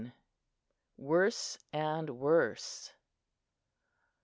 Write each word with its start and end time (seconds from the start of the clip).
WORSE 0.97 1.59
AND 1.71 2.09
WORSE. 2.09 2.91